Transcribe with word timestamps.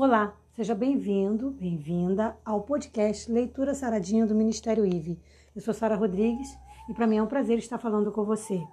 Olá, 0.00 0.32
seja 0.54 0.76
bem-vindo, 0.76 1.50
bem-vinda 1.50 2.38
ao 2.44 2.62
podcast 2.62 3.28
Leitura 3.28 3.74
Saradinha 3.74 4.24
do 4.24 4.32
Ministério 4.32 4.86
IVE. 4.86 5.20
Eu 5.56 5.60
sou 5.60 5.74
Sara 5.74 5.96
Rodrigues 5.96 6.56
e 6.88 6.94
para 6.94 7.04
mim 7.04 7.16
é 7.16 7.22
um 7.22 7.26
prazer 7.26 7.58
estar 7.58 7.78
falando 7.78 8.12
com 8.12 8.22
você. 8.22 8.64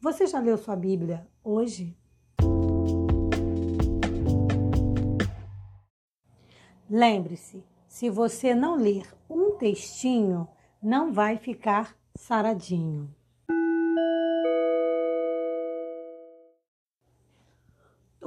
Você 0.00 0.26
já 0.26 0.40
leu 0.40 0.58
sua 0.58 0.74
Bíblia 0.74 1.24
hoje? 1.44 1.96
Lembre-se, 6.90 7.62
se 7.86 8.10
você 8.10 8.52
não 8.52 8.74
ler 8.74 9.06
um 9.30 9.52
textinho, 9.52 10.48
não 10.82 11.12
vai 11.12 11.36
ficar 11.36 11.96
saradinho. 12.16 13.08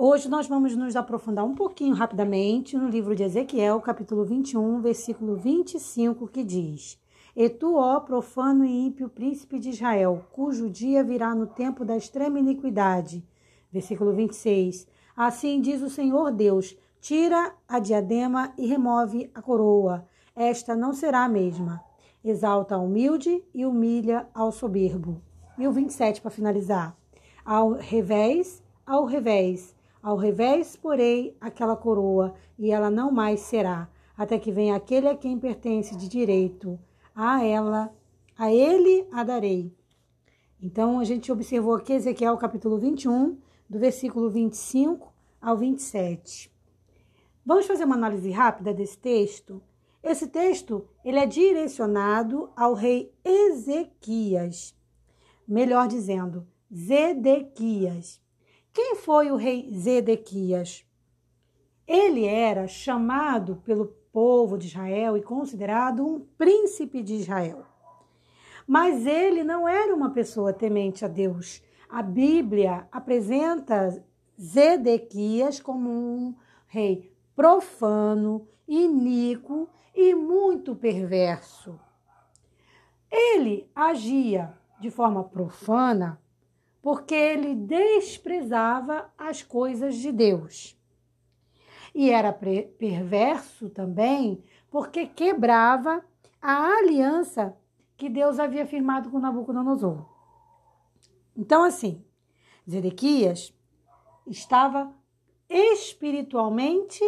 Hoje 0.01 0.29
nós 0.29 0.47
vamos 0.47 0.77
nos 0.77 0.95
aprofundar 0.95 1.43
um 1.43 1.53
pouquinho 1.53 1.93
rapidamente 1.93 2.77
no 2.77 2.87
livro 2.87 3.13
de 3.13 3.23
Ezequiel, 3.23 3.81
capítulo 3.81 4.23
21, 4.23 4.79
versículo 4.79 5.35
25, 5.35 6.25
que 6.25 6.41
diz: 6.41 6.97
E 7.35 7.49
tu, 7.49 7.75
ó 7.75 7.99
profano 7.99 8.63
e 8.63 8.87
ímpio 8.87 9.09
príncipe 9.09 9.59
de 9.59 9.71
Israel, 9.71 10.25
cujo 10.31 10.69
dia 10.69 11.03
virá 11.03 11.35
no 11.35 11.45
tempo 11.45 11.83
da 11.83 11.97
extrema 11.97 12.39
iniquidade. 12.39 13.27
Versículo 13.69 14.13
26. 14.13 14.87
Assim 15.17 15.59
diz 15.59 15.81
o 15.81 15.89
Senhor 15.89 16.31
Deus: 16.31 16.77
Tira 17.01 17.53
a 17.67 17.77
diadema 17.77 18.53
e 18.57 18.67
remove 18.67 19.29
a 19.35 19.41
coroa. 19.41 20.07
Esta 20.33 20.77
não 20.77 20.93
será 20.93 21.25
a 21.25 21.29
mesma. 21.29 21.83
Exalta 22.23 22.75
a 22.75 22.79
humilde 22.79 23.43
e 23.53 23.65
humilha 23.65 24.29
ao 24.33 24.53
soberbo. 24.53 25.21
E 25.57 25.67
o 25.67 25.73
27 25.73 26.21
para 26.21 26.31
finalizar. 26.31 26.95
Ao 27.43 27.73
revés, 27.73 28.63
ao 28.85 29.03
revés 29.03 29.77
ao 30.01 30.15
revés, 30.15 30.75
porei 30.75 31.35
aquela 31.39 31.75
coroa, 31.75 32.33
e 32.57 32.71
ela 32.71 32.89
não 32.89 33.11
mais 33.11 33.41
será, 33.41 33.89
até 34.17 34.37
que 34.39 34.51
venha 34.51 34.75
aquele 34.75 35.07
a 35.07 35.15
quem 35.15 35.37
pertence 35.37 35.95
de 35.95 36.07
direito. 36.07 36.79
A 37.15 37.43
ela, 37.43 37.93
a 38.37 38.51
ele 38.51 39.07
a 39.11 39.23
darei. 39.23 39.73
Então, 40.61 40.99
a 40.99 41.03
gente 41.03 41.31
observou 41.31 41.75
aqui 41.75 41.93
Ezequiel 41.93 42.37
capítulo 42.37 42.77
21, 42.77 43.37
do 43.69 43.79
versículo 43.79 44.29
25 44.29 45.13
ao 45.41 45.57
27. 45.57 46.51
Vamos 47.45 47.65
fazer 47.65 47.85
uma 47.85 47.95
análise 47.95 48.29
rápida 48.31 48.73
desse 48.73 48.97
texto? 48.97 49.61
Esse 50.03 50.27
texto, 50.27 50.87
ele 51.03 51.19
é 51.19 51.25
direcionado 51.25 52.49
ao 52.55 52.73
rei 52.73 53.13
Ezequias. 53.23 54.75
Melhor 55.47 55.87
dizendo, 55.87 56.47
Zedequias. 56.73 58.21
Quem 58.73 58.95
foi 58.95 59.31
o 59.31 59.35
rei 59.35 59.69
Zedequias? 59.73 60.85
Ele 61.87 62.25
era 62.25 62.67
chamado 62.67 63.57
pelo 63.65 63.87
povo 64.11 64.57
de 64.57 64.67
Israel 64.67 65.17
e 65.17 65.23
considerado 65.23 66.05
um 66.05 66.19
príncipe 66.37 67.01
de 67.01 67.15
Israel. 67.15 67.65
Mas 68.67 69.05
ele 69.07 69.43
não 69.43 69.67
era 69.67 69.93
uma 69.93 70.11
pessoa 70.11 70.53
temente 70.53 71.03
a 71.03 71.07
Deus. 71.07 71.63
A 71.89 72.03
Bíblia 72.03 72.87
apresenta 72.91 74.03
Zedequias 74.39 75.59
como 75.59 75.89
um 75.89 76.35
rei 76.67 77.11
profano, 77.35 78.47
iníquo 78.67 79.67
e 79.95 80.13
muito 80.13 80.75
perverso. 80.75 81.79
Ele 83.09 83.67
agia 83.73 84.53
de 84.79 84.91
forma 84.91 85.23
profana 85.23 86.21
porque 86.81 87.15
ele 87.15 87.55
desprezava 87.55 89.11
as 89.17 89.43
coisas 89.43 89.95
de 89.95 90.11
Deus. 90.11 90.77
E 91.93 92.09
era 92.09 92.31
perverso 92.31 93.69
também 93.69 94.43
porque 94.69 95.05
quebrava 95.07 96.03
a 96.41 96.77
aliança 96.77 97.57
que 97.97 98.09
Deus 98.09 98.39
havia 98.39 98.65
firmado 98.65 99.09
com 99.09 99.19
Nabucodonosor. 99.19 100.05
Então, 101.35 101.63
assim, 101.63 102.03
Zedequias 102.69 103.53
estava 104.27 104.93
espiritualmente 105.49 107.01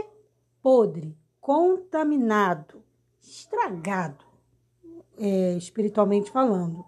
podre, 0.62 1.18
contaminado, 1.40 2.84
estragado, 3.22 4.26
é, 5.18 5.54
espiritualmente 5.54 6.32
falando, 6.32 6.86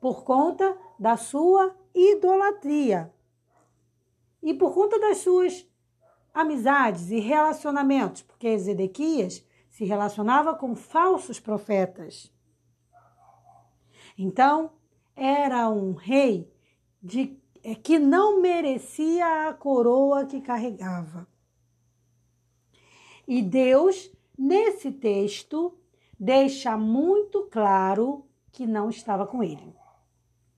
por 0.00 0.24
conta 0.24 0.76
da 0.98 1.16
sua 1.16 1.74
idolatria. 1.96 3.12
E 4.42 4.52
por 4.52 4.74
conta 4.74 5.00
das 5.00 5.18
suas 5.18 5.66
amizades 6.34 7.10
e 7.10 7.18
relacionamentos, 7.18 8.20
porque 8.22 8.58
Zedequias 8.58 9.44
se 9.70 9.84
relacionava 9.84 10.54
com 10.54 10.76
falsos 10.76 11.40
profetas. 11.40 12.30
Então, 14.18 14.72
era 15.14 15.68
um 15.70 15.94
rei 15.94 16.52
de, 17.02 17.38
é, 17.64 17.74
que 17.74 17.98
não 17.98 18.40
merecia 18.40 19.48
a 19.48 19.54
coroa 19.54 20.26
que 20.26 20.40
carregava. 20.40 21.26
E 23.26 23.42
Deus, 23.42 24.10
nesse 24.38 24.92
texto, 24.92 25.76
deixa 26.18 26.76
muito 26.76 27.48
claro 27.50 28.24
que 28.52 28.66
não 28.66 28.88
estava 28.88 29.26
com 29.26 29.42
ele. 29.42 29.74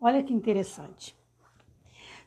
Olha 0.00 0.22
que 0.22 0.32
interessante. 0.32 1.17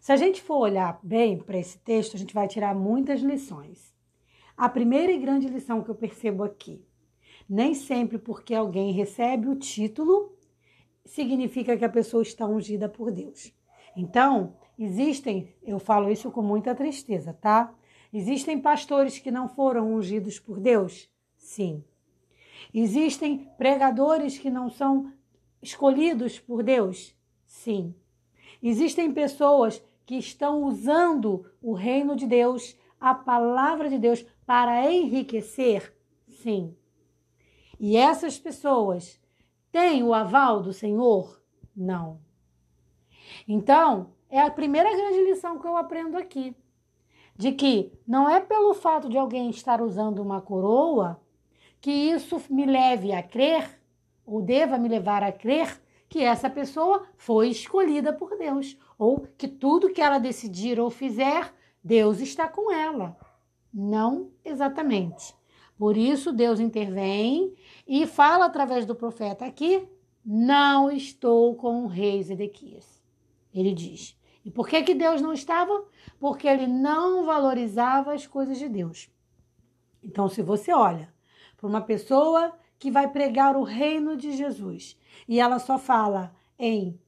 Se 0.01 0.11
a 0.11 0.15
gente 0.15 0.41
for 0.41 0.57
olhar 0.57 0.99
bem 1.03 1.37
para 1.37 1.59
esse 1.59 1.77
texto, 1.77 2.15
a 2.15 2.19
gente 2.19 2.33
vai 2.33 2.47
tirar 2.47 2.73
muitas 2.73 3.21
lições. 3.21 3.93
A 4.57 4.67
primeira 4.67 5.11
e 5.11 5.19
grande 5.19 5.47
lição 5.47 5.83
que 5.83 5.91
eu 5.91 5.95
percebo 5.95 6.43
aqui: 6.43 6.83
nem 7.47 7.75
sempre 7.75 8.17
porque 8.17 8.55
alguém 8.55 8.91
recebe 8.93 9.47
o 9.47 9.55
título 9.55 10.35
significa 11.05 11.77
que 11.77 11.85
a 11.85 11.89
pessoa 11.89 12.23
está 12.23 12.47
ungida 12.47 12.89
por 12.89 13.11
Deus. 13.11 13.53
Então, 13.95 14.55
existem, 14.77 15.53
eu 15.61 15.77
falo 15.77 16.09
isso 16.09 16.31
com 16.31 16.41
muita 16.41 16.73
tristeza, 16.73 17.31
tá? 17.31 17.71
Existem 18.11 18.59
pastores 18.59 19.19
que 19.19 19.29
não 19.29 19.47
foram 19.47 19.93
ungidos 19.93 20.39
por 20.39 20.59
Deus? 20.59 21.11
Sim. 21.37 21.83
Existem 22.73 23.47
pregadores 23.55 24.35
que 24.39 24.49
não 24.49 24.67
são 24.67 25.13
escolhidos 25.61 26.39
por 26.39 26.63
Deus? 26.63 27.15
Sim. 27.45 27.93
Existem 28.63 29.11
pessoas 29.11 29.81
que 30.11 30.17
estão 30.17 30.63
usando 30.65 31.49
o 31.61 31.71
reino 31.71 32.17
de 32.17 32.27
Deus, 32.27 32.77
a 32.99 33.15
palavra 33.15 33.89
de 33.89 33.97
Deus, 33.97 34.25
para 34.45 34.91
enriquecer? 34.91 35.95
Sim. 36.27 36.75
E 37.79 37.95
essas 37.95 38.37
pessoas 38.37 39.21
têm 39.71 40.03
o 40.03 40.13
aval 40.13 40.61
do 40.61 40.73
Senhor? 40.73 41.41
Não. 41.73 42.19
Então, 43.47 44.09
é 44.29 44.41
a 44.41 44.51
primeira 44.51 44.93
grande 44.93 45.23
lição 45.23 45.57
que 45.57 45.65
eu 45.65 45.77
aprendo 45.77 46.17
aqui. 46.17 46.53
De 47.33 47.53
que 47.53 47.97
não 48.05 48.29
é 48.29 48.41
pelo 48.41 48.73
fato 48.73 49.07
de 49.07 49.17
alguém 49.17 49.49
estar 49.49 49.81
usando 49.81 50.19
uma 50.19 50.41
coroa 50.41 51.21
que 51.79 51.89
isso 51.89 52.37
me 52.49 52.65
leve 52.65 53.13
a 53.13 53.23
crer, 53.23 53.79
ou 54.25 54.41
deva 54.41 54.77
me 54.77 54.89
levar 54.89 55.23
a 55.23 55.31
crer, 55.31 55.81
que 56.11 56.21
essa 56.21 56.49
pessoa 56.49 57.07
foi 57.15 57.47
escolhida 57.47 58.11
por 58.11 58.37
Deus, 58.37 58.77
ou 58.99 59.25
que 59.37 59.47
tudo 59.47 59.93
que 59.93 60.01
ela 60.01 60.19
decidir 60.19 60.77
ou 60.77 60.89
fizer, 60.89 61.53
Deus 61.81 62.19
está 62.19 62.49
com 62.49 62.69
ela. 62.69 63.15
Não 63.73 64.29
exatamente. 64.43 65.33
Por 65.77 65.95
isso, 65.95 66.33
Deus 66.33 66.59
intervém 66.59 67.55
e 67.87 68.05
fala 68.05 68.43
através 68.47 68.85
do 68.85 68.93
profeta 68.93 69.45
aqui: 69.45 69.87
Não 70.23 70.91
estou 70.91 71.55
com 71.55 71.85
o 71.85 71.87
rei 71.87 72.21
Zedequias. 72.21 73.01
Ele 73.53 73.73
diz. 73.73 74.19
E 74.43 74.51
por 74.51 74.67
que, 74.67 74.83
que 74.83 74.93
Deus 74.93 75.21
não 75.21 75.31
estava? 75.31 75.85
Porque 76.19 76.45
ele 76.45 76.67
não 76.67 77.25
valorizava 77.25 78.13
as 78.13 78.27
coisas 78.27 78.59
de 78.59 78.67
Deus. 78.67 79.09
Então, 80.03 80.27
se 80.27 80.41
você 80.41 80.73
olha 80.73 81.13
para 81.55 81.69
uma 81.69 81.79
pessoa 81.79 82.53
que 82.81 82.89
vai 82.89 83.07
pregar 83.07 83.55
o 83.55 83.61
reino 83.61 84.17
de 84.17 84.35
Jesus 84.35 84.97
e 85.27 85.39
ela 85.39 85.59
só 85.59 85.77
fala 85.77 86.35
em 86.57 86.99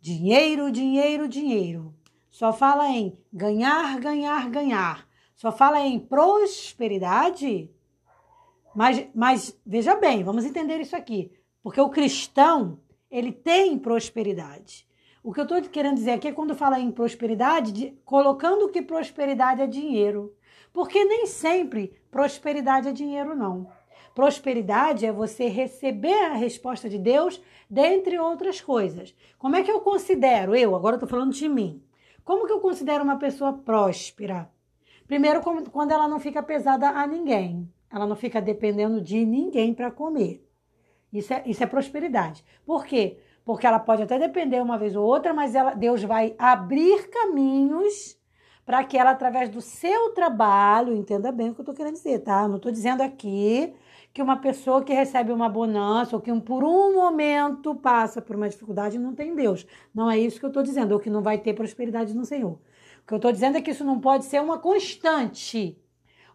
dinheiro, 0.00 0.70
dinheiro, 0.70 1.26
dinheiro. 1.26 1.92
Só 2.30 2.52
fala 2.52 2.88
em 2.88 3.18
ganhar, 3.32 3.98
ganhar, 3.98 4.48
ganhar. 4.48 5.08
Só 5.34 5.50
fala 5.50 5.80
em 5.80 5.98
prosperidade. 5.98 7.68
Mas, 8.72 9.08
mas 9.12 9.60
veja 9.66 9.96
bem, 9.96 10.22
vamos 10.22 10.44
entender 10.44 10.80
isso 10.80 10.94
aqui. 10.94 11.32
Porque 11.64 11.80
o 11.80 11.90
cristão, 11.90 12.78
ele 13.10 13.32
tem 13.32 13.76
prosperidade. 13.76 14.86
O 15.20 15.32
que 15.32 15.40
eu 15.40 15.44
estou 15.44 15.60
querendo 15.62 15.96
dizer 15.96 16.12
aqui 16.12 16.28
é 16.28 16.32
quando 16.32 16.54
fala 16.54 16.78
em 16.78 16.92
prosperidade, 16.92 17.72
de, 17.72 17.90
colocando 18.04 18.68
que 18.68 18.82
prosperidade 18.82 19.62
é 19.62 19.66
dinheiro. 19.66 20.32
Porque 20.72 21.04
nem 21.04 21.26
sempre 21.26 21.92
prosperidade 22.08 22.86
é 22.86 22.92
dinheiro, 22.92 23.34
não. 23.34 23.66
Prosperidade 24.18 25.06
é 25.06 25.12
você 25.12 25.46
receber 25.46 26.24
a 26.24 26.32
resposta 26.32 26.88
de 26.88 26.98
Deus, 26.98 27.40
dentre 27.70 28.18
outras 28.18 28.60
coisas. 28.60 29.14
Como 29.38 29.54
é 29.54 29.62
que 29.62 29.70
eu 29.70 29.80
considero, 29.80 30.56
eu, 30.56 30.74
agora 30.74 30.96
estou 30.96 31.08
falando 31.08 31.32
de 31.32 31.48
mim, 31.48 31.80
como 32.24 32.44
que 32.44 32.52
eu 32.52 32.58
considero 32.58 33.04
uma 33.04 33.16
pessoa 33.16 33.52
próspera? 33.52 34.50
Primeiro, 35.06 35.40
quando 35.70 35.92
ela 35.92 36.08
não 36.08 36.18
fica 36.18 36.42
pesada 36.42 36.88
a 36.88 37.06
ninguém. 37.06 37.72
Ela 37.88 38.08
não 38.08 38.16
fica 38.16 38.42
dependendo 38.42 39.00
de 39.00 39.24
ninguém 39.24 39.72
para 39.72 39.88
comer. 39.88 40.44
Isso 41.12 41.32
é, 41.32 41.44
isso 41.46 41.62
é 41.62 41.66
prosperidade. 41.68 42.44
Por 42.66 42.84
quê? 42.86 43.20
Porque 43.44 43.68
ela 43.68 43.78
pode 43.78 44.02
até 44.02 44.18
depender 44.18 44.60
uma 44.60 44.76
vez 44.76 44.96
ou 44.96 45.06
outra, 45.06 45.32
mas 45.32 45.54
ela, 45.54 45.74
Deus 45.74 46.02
vai 46.02 46.34
abrir 46.36 47.08
caminhos 47.08 48.17
para 48.68 48.84
que 48.84 48.98
ela, 48.98 49.12
através 49.12 49.48
do 49.48 49.62
seu 49.62 50.10
trabalho, 50.10 50.94
entenda 50.94 51.32
bem 51.32 51.48
o 51.48 51.54
que 51.54 51.60
eu 51.60 51.62
estou 51.62 51.74
querendo 51.74 51.94
dizer, 51.94 52.18
tá? 52.18 52.46
Não 52.46 52.56
estou 52.56 52.70
dizendo 52.70 53.00
aqui 53.00 53.72
que 54.12 54.20
uma 54.20 54.36
pessoa 54.36 54.84
que 54.84 54.92
recebe 54.92 55.32
uma 55.32 55.48
bonança 55.48 56.14
ou 56.14 56.20
que 56.20 56.30
por 56.42 56.62
um 56.62 56.94
momento 56.94 57.74
passa 57.74 58.20
por 58.20 58.36
uma 58.36 58.46
dificuldade 58.46 58.98
não 58.98 59.14
tem 59.14 59.34
Deus. 59.34 59.66
Não 59.94 60.10
é 60.10 60.18
isso 60.18 60.38
que 60.38 60.44
eu 60.44 60.50
estou 60.50 60.62
dizendo, 60.62 60.92
ou 60.92 61.00
que 61.00 61.08
não 61.08 61.22
vai 61.22 61.38
ter 61.38 61.54
prosperidade 61.54 62.14
no 62.14 62.26
Senhor. 62.26 62.60
O 63.02 63.06
que 63.06 63.14
eu 63.14 63.16
estou 63.16 63.32
dizendo 63.32 63.56
é 63.56 63.62
que 63.62 63.70
isso 63.70 63.86
não 63.86 63.98
pode 63.98 64.26
ser 64.26 64.42
uma 64.42 64.58
constante. 64.58 65.80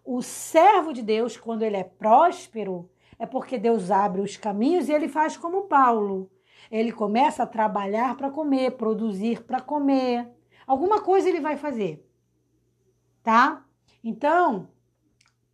O 0.04 0.24
servo 0.24 0.92
de 0.92 1.04
Deus, 1.04 1.38
quando 1.38 1.62
ele 1.62 1.78
é 1.78 1.84
próspero, 1.84 2.90
é 3.20 3.28
porque 3.28 3.60
Deus 3.60 3.92
abre 3.92 4.22
os 4.22 4.38
caminhos 4.38 4.90
e 4.90 4.92
ele 4.92 5.08
faz 5.08 5.38
como 5.38 5.68
Paulo. 5.68 6.32
Ele 6.72 6.92
começa 6.92 7.44
a 7.44 7.46
trabalhar 7.46 8.18
para 8.18 8.32
comer, 8.32 8.72
produzir 8.72 9.44
para 9.44 9.60
comer. 9.60 10.28
Alguma 10.66 11.00
coisa 11.00 11.30
ele 11.30 11.40
vai 11.40 11.58
fazer. 11.58 12.04
Tá? 13.24 13.66
Então, 14.04 14.68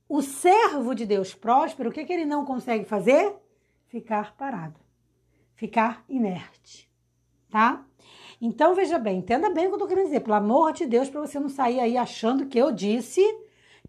o 0.09 0.23
servo 0.23 0.95
de 0.95 1.05
Deus 1.05 1.35
próspero, 1.35 1.89
o 1.89 1.93
que, 1.93 2.03
que 2.03 2.11
ele 2.11 2.25
não 2.25 2.43
consegue 2.43 2.83
fazer? 2.83 3.35
Ficar 3.87 4.35
parado, 4.35 4.79
ficar 5.53 6.03
inerte, 6.09 6.89
tá? 7.47 7.85
Então 8.41 8.73
veja 8.73 8.97
bem, 8.97 9.19
entenda 9.19 9.51
bem 9.51 9.65
o 9.65 9.67
que 9.67 9.73
eu 9.73 9.75
estou 9.75 9.87
querendo 9.87 10.05
dizer, 10.05 10.21
pelo 10.21 10.35
amor 10.35 10.73
de 10.73 10.87
Deus, 10.87 11.09
para 11.09 11.21
você 11.21 11.39
não 11.39 11.49
sair 11.49 11.79
aí 11.79 11.95
achando 11.95 12.47
que 12.47 12.57
eu 12.57 12.71
disse 12.71 13.21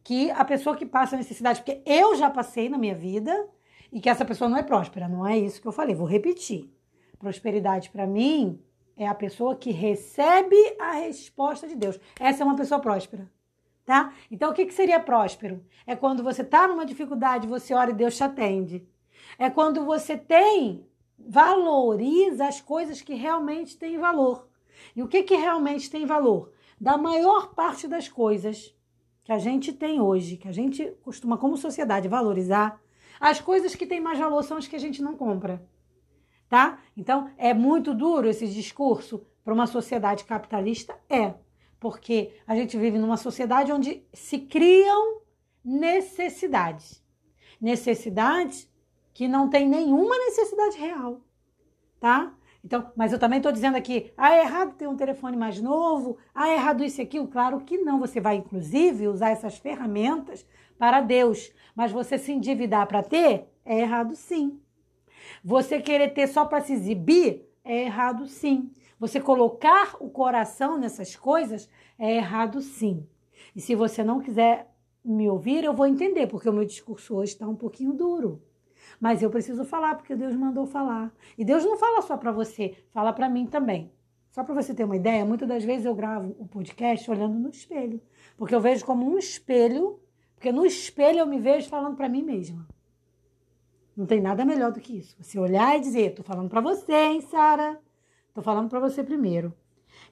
que 0.04 0.30
a 0.32 0.44
pessoa 0.44 0.76
que 0.76 0.84
passa 0.84 1.16
necessidade, 1.16 1.62
porque 1.62 1.80
eu 1.86 2.14
já 2.16 2.28
passei 2.28 2.68
na 2.68 2.76
minha 2.76 2.94
vida 2.94 3.48
e 3.90 4.00
que 4.00 4.10
essa 4.10 4.24
pessoa 4.24 4.50
não 4.50 4.58
é 4.58 4.62
próspera, 4.62 5.08
não 5.08 5.26
é 5.26 5.38
isso 5.38 5.60
que 5.60 5.68
eu 5.68 5.72
falei, 5.72 5.94
vou 5.94 6.06
repetir. 6.06 6.70
Prosperidade 7.18 7.90
para 7.90 8.06
mim 8.06 8.60
é 8.96 9.06
a 9.06 9.14
pessoa 9.14 9.56
que 9.56 9.70
recebe 9.70 10.56
a 10.78 10.92
resposta 10.92 11.66
de 11.66 11.76
Deus. 11.76 11.98
Essa 12.18 12.42
é 12.42 12.46
uma 12.46 12.56
pessoa 12.56 12.80
próspera 12.80 13.30
tá? 13.84 14.12
Então, 14.30 14.50
o 14.50 14.54
que, 14.54 14.66
que 14.66 14.74
seria 14.74 15.00
próspero? 15.00 15.64
É 15.86 15.96
quando 15.96 16.22
você 16.22 16.42
está 16.42 16.68
numa 16.68 16.86
dificuldade, 16.86 17.46
você 17.46 17.74
ora 17.74 17.90
e 17.90 17.94
Deus 17.94 18.16
te 18.16 18.24
atende. 18.24 18.86
É 19.38 19.50
quando 19.50 19.84
você 19.84 20.16
tem, 20.16 20.86
valoriza 21.18 22.46
as 22.46 22.60
coisas 22.60 23.00
que 23.00 23.14
realmente 23.14 23.76
têm 23.76 23.98
valor. 23.98 24.48
E 24.94 25.02
o 25.02 25.08
que, 25.08 25.22
que 25.22 25.34
realmente 25.34 25.90
tem 25.90 26.06
valor? 26.06 26.52
Da 26.80 26.96
maior 26.96 27.54
parte 27.54 27.86
das 27.86 28.08
coisas 28.08 28.74
que 29.22 29.32
a 29.32 29.38
gente 29.38 29.72
tem 29.72 30.00
hoje, 30.00 30.36
que 30.36 30.48
a 30.48 30.52
gente 30.52 30.84
costuma, 31.02 31.36
como 31.36 31.56
sociedade, 31.56 32.08
valorizar, 32.08 32.80
as 33.20 33.40
coisas 33.40 33.74
que 33.74 33.86
têm 33.86 34.00
mais 34.00 34.18
valor 34.18 34.42
são 34.42 34.56
as 34.56 34.66
que 34.66 34.76
a 34.76 34.80
gente 34.80 35.02
não 35.02 35.14
compra. 35.14 35.62
Tá? 36.48 36.80
Então, 36.96 37.30
é 37.36 37.52
muito 37.54 37.94
duro 37.94 38.28
esse 38.28 38.48
discurso 38.48 39.24
para 39.44 39.54
uma 39.54 39.66
sociedade 39.66 40.24
capitalista? 40.24 40.98
É 41.08 41.34
porque 41.80 42.34
a 42.46 42.54
gente 42.54 42.78
vive 42.78 42.98
numa 42.98 43.16
sociedade 43.16 43.72
onde 43.72 44.04
se 44.12 44.38
criam 44.38 45.22
necessidades. 45.64 47.02
Necessidades 47.58 48.70
que 49.14 49.26
não 49.26 49.48
tem 49.48 49.66
nenhuma 49.66 50.16
necessidade 50.18 50.78
real, 50.78 51.22
tá? 51.98 52.34
Então, 52.62 52.92
mas 52.94 53.12
eu 53.12 53.18
também 53.18 53.38
estou 53.38 53.50
dizendo 53.50 53.76
aqui, 53.76 54.12
ah, 54.16 54.34
é 54.34 54.42
errado 54.42 54.76
ter 54.76 54.86
um 54.86 54.96
telefone 54.96 55.36
mais 55.36 55.60
novo, 55.60 56.18
ah, 56.34 56.48
é 56.48 56.54
errado 56.54 56.84
isso 56.84 57.00
e 57.00 57.02
aquilo. 57.02 57.26
Claro 57.26 57.60
que 57.60 57.78
não, 57.78 57.98
você 57.98 58.20
vai 58.20 58.36
inclusive 58.36 59.08
usar 59.08 59.30
essas 59.30 59.56
ferramentas 59.56 60.46
para 60.78 61.00
Deus, 61.00 61.50
mas 61.74 61.90
você 61.90 62.18
se 62.18 62.32
endividar 62.32 62.86
para 62.86 63.02
ter, 63.02 63.46
é 63.64 63.80
errado 63.80 64.14
sim. 64.14 64.60
Você 65.42 65.80
querer 65.80 66.12
ter 66.12 66.26
só 66.26 66.44
para 66.44 66.60
se 66.60 66.74
exibir, 66.74 67.46
é 67.64 67.84
errado 67.84 68.26
sim. 68.26 68.70
Você 69.00 69.18
colocar 69.18 69.96
o 69.98 70.10
coração 70.10 70.78
nessas 70.78 71.16
coisas 71.16 71.70
é 71.98 72.16
errado 72.16 72.60
sim. 72.60 73.08
E 73.56 73.60
se 73.60 73.74
você 73.74 74.04
não 74.04 74.20
quiser 74.20 74.70
me 75.02 75.26
ouvir, 75.26 75.64
eu 75.64 75.72
vou 75.72 75.86
entender, 75.86 76.26
porque 76.26 76.50
o 76.50 76.52
meu 76.52 76.66
discurso 76.66 77.16
hoje 77.16 77.32
está 77.32 77.48
um 77.48 77.56
pouquinho 77.56 77.94
duro. 77.94 78.42
Mas 79.00 79.22
eu 79.22 79.30
preciso 79.30 79.64
falar, 79.64 79.94
porque 79.94 80.14
Deus 80.14 80.36
mandou 80.36 80.66
falar. 80.66 81.10
E 81.38 81.46
Deus 81.46 81.64
não 81.64 81.78
fala 81.78 82.02
só 82.02 82.18
para 82.18 82.30
você, 82.30 82.76
fala 82.92 83.10
para 83.10 83.26
mim 83.26 83.46
também. 83.46 83.90
Só 84.30 84.44
para 84.44 84.54
você 84.54 84.74
ter 84.74 84.84
uma 84.84 84.96
ideia, 84.96 85.24
muitas 85.24 85.48
das 85.48 85.64
vezes 85.64 85.86
eu 85.86 85.94
gravo 85.94 86.36
o 86.38 86.46
podcast 86.46 87.10
olhando 87.10 87.38
no 87.38 87.48
espelho. 87.48 88.02
Porque 88.36 88.54
eu 88.54 88.60
vejo 88.60 88.84
como 88.84 89.10
um 89.10 89.16
espelho, 89.16 89.98
porque 90.34 90.52
no 90.52 90.66
espelho 90.66 91.20
eu 91.20 91.26
me 91.26 91.38
vejo 91.38 91.70
falando 91.70 91.96
para 91.96 92.08
mim 92.08 92.22
mesma. 92.22 92.68
Não 93.96 94.04
tem 94.04 94.20
nada 94.20 94.44
melhor 94.44 94.70
do 94.70 94.80
que 94.80 94.98
isso. 94.98 95.16
Você 95.18 95.38
olhar 95.38 95.74
e 95.78 95.80
dizer, 95.80 96.14
tô 96.14 96.22
falando 96.22 96.50
para 96.50 96.60
você, 96.60 96.92
hein, 96.92 97.22
Sara? 97.22 97.80
Tô 98.34 98.42
falando 98.42 98.68
para 98.68 98.80
você 98.80 99.02
primeiro. 99.02 99.52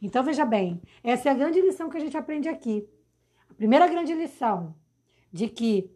Então 0.00 0.22
veja 0.22 0.44
bem, 0.44 0.80
essa 1.02 1.28
é 1.28 1.32
a 1.32 1.34
grande 1.34 1.60
lição 1.60 1.88
que 1.88 1.96
a 1.96 2.00
gente 2.00 2.16
aprende 2.16 2.48
aqui. 2.48 2.88
A 3.50 3.54
primeira 3.54 3.86
grande 3.86 4.14
lição 4.14 4.74
de 5.32 5.48
que 5.48 5.90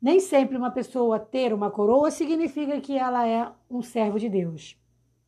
nem 0.00 0.20
sempre 0.20 0.56
uma 0.56 0.70
pessoa 0.70 1.18
ter 1.18 1.52
uma 1.52 1.70
coroa 1.70 2.10
significa 2.10 2.80
que 2.80 2.96
ela 2.96 3.26
é 3.26 3.50
um 3.68 3.82
servo 3.82 4.18
de 4.18 4.28
Deus. 4.28 4.76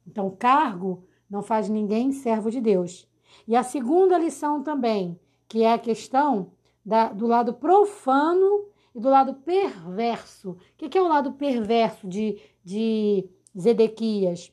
Então, 0.07 0.31
cargo 0.31 1.05
não 1.29 1.43
faz 1.43 1.69
ninguém 1.69 2.13
servo 2.13 2.51
de 2.51 2.61
Deus. 2.61 3.09
E 3.47 3.57
a 3.57 3.63
segunda 3.63 4.19
lição 4.19 4.63
também, 4.63 5.19
que 5.49 5.63
é 5.63 5.73
a 5.73 5.79
questão 5.79 6.53
da, 6.85 7.09
do 7.09 7.27
lado 7.27 7.55
profano 7.55 8.67
e 8.95 9.01
do 9.01 9.09
lado 9.09 9.35
perverso. 9.35 10.53
O 10.53 10.57
que, 10.77 10.89
que 10.89 10.99
é 10.99 11.03
o 11.03 11.09
lado 11.09 11.33
perverso 11.33 12.09
de, 12.09 12.41
de 12.65 13.29
Zedequias? 13.59 14.53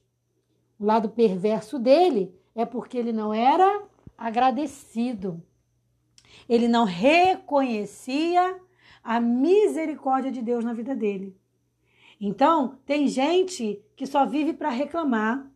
O 0.80 0.86
lado 0.86 1.10
perverso 1.10 1.80
dele 1.80 2.34
é 2.56 2.66
porque 2.66 2.98
ele 2.98 3.12
não 3.12 3.34
era 3.34 3.84
agradecido. 4.18 5.42
Ele 6.48 6.68
não 6.68 6.84
reconhecia 6.84 8.60
a 9.04 9.20
misericórdia 9.20 10.32
de 10.32 10.42
Deus 10.42 10.64
na 10.64 10.74
vida 10.74 10.96
dele. 10.96 11.36
Então, 12.20 12.80
tem 12.86 13.08
gente 13.08 13.82
que 13.96 14.08
só 14.08 14.26
vive 14.26 14.54
para 14.54 14.70
reclamar, 14.70 15.50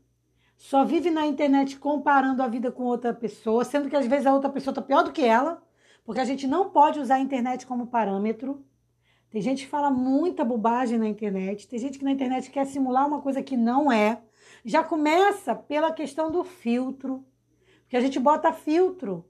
só 0.56 0.86
vive 0.86 1.10
na 1.10 1.26
internet 1.26 1.78
comparando 1.80 2.44
a 2.44 2.48
vida 2.48 2.72
com 2.72 2.84
outra 2.84 3.14
pessoa, 3.14 3.66
sendo 3.66 3.90
que 3.90 3.96
às 3.96 4.06
vezes 4.06 4.28
a 4.28 4.34
outra 4.34 4.50
pessoa 4.50 4.72
está 4.72 4.82
pior 4.82 5.04
do 5.04 5.12
que 5.12 5.24
ela, 5.24 5.62
porque 6.06 6.22
a 6.22 6.26
gente 6.26 6.46
não 6.46 6.70
pode 6.70 7.00
usar 7.00 7.16
a 7.16 7.20
internet 7.20 7.66
como 7.66 7.88
parâmetro. 7.88 8.64
Tem 9.32 9.42
gente 9.42 9.64
que 9.64 9.70
fala 9.70 9.90
muita 9.90 10.46
bobagem 10.46 11.00
na 11.00 11.08
internet, 11.08 11.68
tem 11.68 11.80
gente 11.80 11.98
que 11.98 12.06
na 12.06 12.12
internet 12.12 12.52
quer 12.52 12.66
simular 12.66 13.08
uma 13.08 13.22
coisa 13.22 13.42
que 13.42 13.58
não 13.58 13.92
é. 13.92 14.22
Já 14.64 14.84
começa 14.84 15.56
pela 15.56 15.92
questão 15.92 16.32
do 16.32 16.44
filtro, 16.44 17.26
porque 17.82 17.98
a 17.98 18.02
gente 18.02 18.20
bota 18.20 18.54
filtro. 18.54 19.26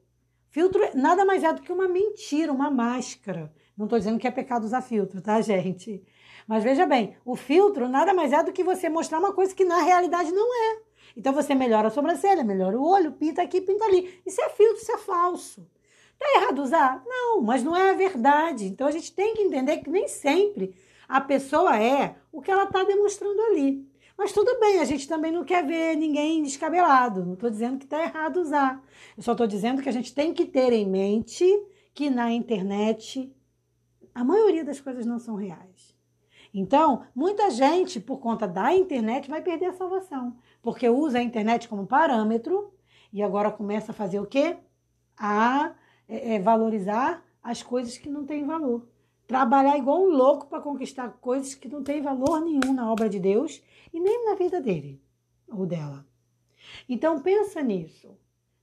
Filtro 0.49 0.81
nada 0.93 1.23
mais 1.23 1.43
é 1.43 1.53
do 1.53 1.61
que 1.61 1.71
uma 1.71 1.87
mentira, 1.87 2.51
uma 2.51 2.69
máscara. 2.69 3.53
Não 3.77 3.85
estou 3.85 3.97
dizendo 3.97 4.19
que 4.19 4.27
é 4.27 4.31
pecado 4.31 4.65
usar 4.65 4.81
filtro, 4.81 5.21
tá, 5.21 5.39
gente? 5.41 6.03
Mas 6.45 6.63
veja 6.63 6.85
bem, 6.85 7.15
o 7.23 7.35
filtro 7.35 7.87
nada 7.87 8.13
mais 8.13 8.33
é 8.33 8.43
do 8.43 8.51
que 8.51 8.63
você 8.63 8.89
mostrar 8.89 9.19
uma 9.19 9.33
coisa 9.33 9.55
que 9.55 9.63
na 9.63 9.81
realidade 9.81 10.31
não 10.31 10.53
é. 10.71 10.81
Então 11.15 11.33
você 11.33 11.55
melhora 11.55 11.87
a 11.87 11.91
sobrancelha, 11.91 12.43
melhora 12.43 12.77
o 12.77 12.85
olho, 12.85 13.13
pinta 13.13 13.41
aqui, 13.41 13.61
pinta 13.61 13.85
ali. 13.85 14.21
Isso 14.25 14.41
é 14.41 14.49
filtro, 14.49 14.81
isso 14.81 14.91
é 14.91 14.97
falso. 14.97 15.67
Tá 16.19 16.25
errado 16.35 16.61
usar? 16.61 17.01
Não, 17.05 17.41
mas 17.41 17.63
não 17.63 17.75
é 17.75 17.89
a 17.89 17.93
verdade. 17.93 18.65
Então 18.65 18.87
a 18.87 18.91
gente 18.91 19.13
tem 19.13 19.33
que 19.33 19.41
entender 19.41 19.77
que 19.77 19.89
nem 19.89 20.07
sempre 20.07 20.75
a 21.07 21.19
pessoa 21.19 21.81
é 21.81 22.15
o 22.31 22.41
que 22.41 22.51
ela 22.51 22.63
está 22.63 22.83
demonstrando 22.83 23.41
ali. 23.41 23.89
Mas 24.21 24.33
tudo 24.33 24.59
bem, 24.59 24.79
a 24.79 24.85
gente 24.85 25.07
também 25.07 25.31
não 25.31 25.43
quer 25.43 25.65
ver 25.65 25.95
ninguém 25.95 26.43
descabelado. 26.43 27.25
Não 27.25 27.33
estou 27.33 27.49
dizendo 27.49 27.79
que 27.79 27.85
está 27.85 28.03
errado 28.03 28.37
usar. 28.39 28.79
Eu 29.17 29.23
só 29.23 29.31
estou 29.31 29.47
dizendo 29.47 29.81
que 29.81 29.89
a 29.89 29.91
gente 29.91 30.13
tem 30.13 30.31
que 30.31 30.45
ter 30.45 30.71
em 30.73 30.87
mente 30.87 31.43
que 31.91 32.07
na 32.07 32.31
internet 32.31 33.35
a 34.13 34.23
maioria 34.23 34.63
das 34.63 34.79
coisas 34.79 35.07
não 35.07 35.17
são 35.17 35.33
reais. 35.33 35.97
Então, 36.53 37.01
muita 37.15 37.49
gente, 37.49 37.99
por 37.99 38.19
conta 38.19 38.47
da 38.47 38.71
internet, 38.75 39.27
vai 39.27 39.41
perder 39.41 39.65
a 39.65 39.73
salvação. 39.73 40.37
Porque 40.61 40.87
usa 40.87 41.17
a 41.17 41.23
internet 41.23 41.67
como 41.67 41.87
parâmetro 41.87 42.71
e 43.11 43.23
agora 43.23 43.49
começa 43.49 43.91
a 43.91 43.95
fazer 43.95 44.19
o 44.19 44.27
quê? 44.27 44.55
A 45.17 45.73
é, 46.07 46.35
é, 46.35 46.39
valorizar 46.39 47.25
as 47.41 47.63
coisas 47.63 47.97
que 47.97 48.07
não 48.07 48.23
têm 48.23 48.45
valor 48.45 48.87
trabalhar 49.31 49.77
igual 49.77 50.03
um 50.03 50.09
louco 50.09 50.47
para 50.47 50.59
conquistar 50.59 51.07
coisas 51.21 51.55
que 51.55 51.69
não 51.69 51.81
têm 51.81 52.01
valor 52.01 52.41
nenhum 52.41 52.73
na 52.73 52.91
obra 52.91 53.07
de 53.07 53.17
Deus 53.17 53.63
e 53.93 53.97
nem 53.97 54.25
na 54.25 54.35
vida 54.35 54.59
dele 54.59 55.01
ou 55.47 55.65
dela. 55.65 56.05
Então 56.89 57.17
pensa 57.21 57.61
nisso, 57.61 58.09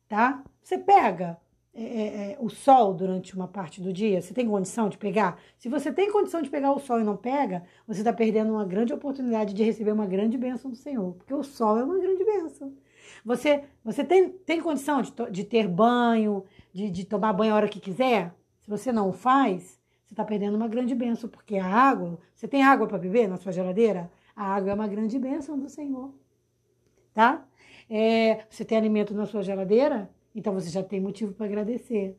tá? 0.07 0.45
Você 0.63 0.77
pega 0.77 1.41
é, 1.73 1.83
é, 1.83 2.33
é, 2.33 2.37
o 2.39 2.51
sol 2.51 2.93
durante 2.93 3.35
uma 3.35 3.49
parte 3.49 3.81
do 3.81 3.91
dia, 3.95 4.21
você 4.21 4.35
tem 4.35 4.47
condição 4.47 4.91
de 4.91 4.99
pegar? 4.99 5.41
Se 5.57 5.71
você 5.71 5.91
tem 5.91 6.13
condição 6.13 6.43
de 6.43 6.51
pegar 6.51 6.71
o 6.73 6.79
sol 6.79 7.01
e 7.01 7.05
não 7.05 7.17
pega, 7.17 7.65
você 7.87 8.01
está 8.01 8.13
perdendo 8.13 8.53
uma 8.53 8.67
grande 8.67 8.93
oportunidade 8.93 9.55
de 9.55 9.65
receber 9.65 9.93
uma 9.93 10.07
grande 10.07 10.37
bênção 10.37 10.71
do 10.71 10.77
Senhor, 10.77 11.15
porque 11.15 11.33
o 11.33 11.43
sol 11.43 11.79
é 11.79 11.85
uma 11.85 11.99
grande 11.99 12.23
bênção. 12.23 12.75
Você, 13.25 13.65
você 13.83 14.05
tem, 14.05 14.29
tem 14.29 14.61
condição 14.61 15.01
de, 15.01 15.13
de 15.31 15.45
ter 15.45 15.67
banho, 15.67 16.45
de, 16.75 16.91
de 16.91 17.07
tomar 17.07 17.33
banho 17.33 17.55
a 17.55 17.57
hora 17.57 17.69
que 17.69 17.81
quiser? 17.81 18.35
Se 18.61 18.69
você 18.69 18.93
não 18.93 19.15
faz, 19.15 19.78
você 20.09 20.15
está 20.15 20.25
perdendo 20.25 20.57
uma 20.57 20.69
grande 20.69 20.95
bênção, 20.95 21.29
porque 21.29 21.59
a 21.59 21.67
água, 21.67 22.19
você 22.35 22.49
tem 22.49 22.63
água 22.63 22.87
para 22.87 22.97
beber 22.97 23.29
na 23.29 23.37
sua 23.37 23.53
geladeira? 23.53 24.11
A 24.35 24.55
água 24.55 24.71
é 24.71 24.75
uma 24.75 24.89
grande 24.89 25.19
bênção 25.19 25.59
do 25.59 25.69
Senhor, 25.69 26.15
tá? 27.13 27.47
É, 27.91 28.47
você 28.49 28.65
tem 28.65 28.79
alimento 28.79 29.13
na 29.13 29.27
sua 29.27 29.43
geladeira? 29.43 30.11
Então 30.35 30.55
você 30.55 30.71
já 30.71 30.83
tem 30.83 30.99
motivo 30.99 31.35
para 31.35 31.45
agradecer. 31.45 32.19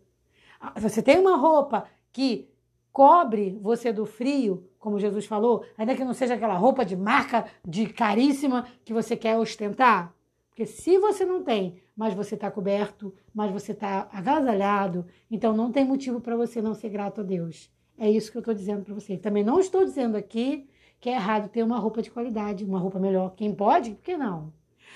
Ah, 0.62 0.79
você 0.79 1.01
tem 1.01 1.17
uma 1.17 1.36
roupa 1.36 1.88
que 2.13 2.48
cobre 2.91 3.58
você 3.60 3.91
do 3.91 4.05
frio, 4.05 4.69
como 4.77 5.00
Jesus 5.00 5.25
falou, 5.25 5.65
ainda 5.75 5.96
que 5.96 6.03
não 6.03 6.13
seja 6.13 6.36
aquela 6.36 6.55
roupa 6.55 6.86
de 6.86 6.96
marca 6.96 7.48
de 7.67 7.88
caríssima 7.88 8.67
que 8.86 8.93
você 8.93 9.17
quer 9.17 9.36
ostentar. 9.36 10.13
Porque 10.50 10.67
se 10.67 11.00
você 11.00 11.25
não 11.25 11.41
tem, 11.41 11.81
mas 11.96 12.13
você 12.13 12.36
está 12.36 12.51
coberto, 12.51 13.15
mas 13.34 13.51
você 13.51 13.72
está 13.72 14.08
agasalhado, 14.13 15.08
então 15.31 15.58
não 15.58 15.72
tem 15.72 15.84
motivo 15.84 16.22
para 16.22 16.36
você 16.36 16.62
não 16.62 16.75
ser 16.75 16.89
grato 16.89 17.22
a 17.22 17.24
Deus. 17.24 17.72
É 17.99 18.09
isso 18.09 18.31
que 18.31 18.37
eu 18.37 18.41
estou 18.41 18.53
dizendo 18.53 18.85
para 18.85 18.93
você. 18.93 19.17
Também 19.17 19.43
não 19.43 19.59
estou 19.59 19.83
dizendo 19.83 20.15
aqui 20.15 20.69
que 21.01 21.09
é 21.09 21.13
errado 21.13 21.49
ter 21.49 21.63
uma 21.63 21.77
roupa 21.77 22.01
de 22.01 22.09
qualidade, 22.09 22.63
uma 22.63 22.79
roupa 22.79 22.97
melhor. 22.97 23.33
Quem 23.35 23.53
pode, 23.53 23.91
por 23.91 24.03
que 24.03 24.15
não? 24.15 24.53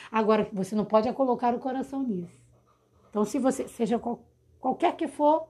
Agora, 0.09 0.47
você 0.53 0.73
não 0.73 0.85
pode 0.85 1.11
colocar 1.13 1.53
o 1.53 1.59
coração 1.59 2.01
nisso. 2.01 2.41
Então, 3.09 3.25
se 3.25 3.37
você, 3.39 3.67
seja 3.67 3.99
qual, 3.99 4.23
qualquer 4.59 4.95
que 4.95 5.07
for 5.07 5.47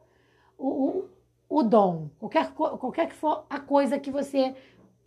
o, 0.57 0.67
o, 0.67 1.09
o 1.47 1.63
dom, 1.63 2.09
qualquer, 2.19 2.51
qualquer 2.53 3.07
que 3.07 3.15
for 3.15 3.45
a 3.49 3.59
coisa 3.59 3.99
que 3.99 4.11
você 4.11 4.55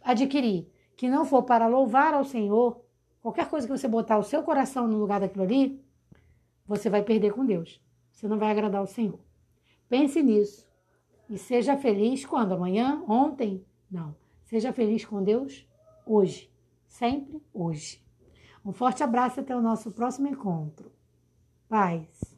adquirir, 0.02 0.68
que 0.96 1.08
não 1.08 1.24
for 1.24 1.42
para 1.42 1.66
louvar 1.66 2.14
ao 2.14 2.24
Senhor, 2.24 2.80
qualquer 3.20 3.48
coisa 3.48 3.66
que 3.66 3.76
você 3.76 3.88
botar 3.88 4.18
o 4.18 4.22
seu 4.22 4.42
coração 4.42 4.86
no 4.86 4.98
lugar 4.98 5.20
daquilo 5.20 5.44
ali, 5.44 5.80
você 6.64 6.88
vai 6.88 7.02
perder 7.02 7.32
com 7.32 7.44
Deus. 7.44 7.80
Você 8.12 8.26
não 8.26 8.38
vai 8.38 8.50
agradar 8.50 8.82
o 8.82 8.86
Senhor. 8.86 9.18
Pense 9.88 10.22
nisso. 10.22 10.65
E 11.28 11.38
seja 11.38 11.76
feliz 11.76 12.24
quando? 12.24 12.52
Amanhã? 12.52 13.02
Ontem? 13.08 13.64
Não. 13.90 14.14
Seja 14.44 14.72
feliz 14.72 15.04
com 15.04 15.22
Deus 15.22 15.66
hoje. 16.06 16.50
Sempre 16.86 17.42
hoje. 17.52 18.04
Um 18.64 18.72
forte 18.72 19.02
abraço 19.02 19.40
até 19.40 19.56
o 19.56 19.62
nosso 19.62 19.90
próximo 19.90 20.28
encontro. 20.28 20.90
Paz. 21.68 22.35